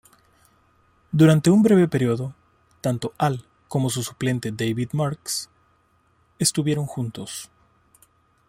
[1.11, 2.33] Durante un breve período,
[2.81, 5.47] tanto Al como su suplente David Marks,
[6.39, 7.51] estuvieron juntos.